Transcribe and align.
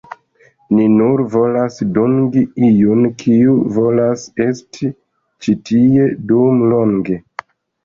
"Ni 0.77 0.85
nur 0.93 1.21
volas 1.35 1.77
dungi 1.97 2.43
iun, 2.69 3.05
kiu 3.21 3.55
volas 3.77 4.25
esti 4.49 4.91
ĉi 5.45 5.57
tie 5.71 6.11
dum 6.35 6.67
longe. 6.75 7.23